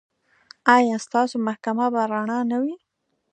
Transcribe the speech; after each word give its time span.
ایا 0.75 0.97
ستاسو 1.05 1.35
محکمه 1.47 1.85
به 1.93 2.01
رڼه 2.11 2.39
نه 2.51 2.57
وي؟ 2.63 2.75